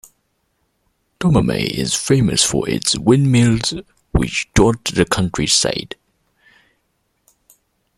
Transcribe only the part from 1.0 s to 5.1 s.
Tomamae is famous for its windmills which dot the